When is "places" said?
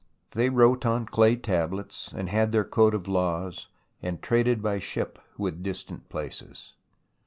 6.09-6.73